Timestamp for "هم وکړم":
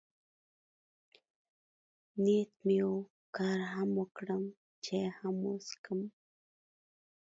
3.73-4.43